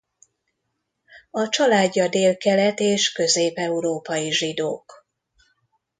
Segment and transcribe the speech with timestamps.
[1.31, 5.05] A családja Délkelet- és Közép-Európai zsidók.